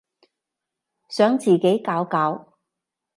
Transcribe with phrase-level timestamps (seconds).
[1.09, 2.57] 想自己搞搞